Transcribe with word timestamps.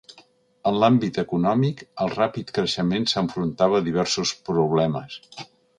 En 0.69 0.79
l'àmbit 0.83 1.19
econòmic, 1.23 1.83
el 2.05 2.11
ràpid 2.15 2.51
creixement 2.57 3.07
s'enfrontava 3.13 3.83
a 3.83 3.87
diversos 3.91 4.37
problemes. 4.53 5.21